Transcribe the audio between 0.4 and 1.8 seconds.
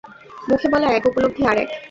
মুখে বলা এক, উপলব্ধি আর এক।